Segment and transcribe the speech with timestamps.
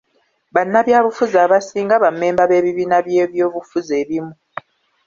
[0.53, 4.33] Bannabyabufuzi abasinga ba mmemba b'ebibiina by'ebyobufuzi ebimu.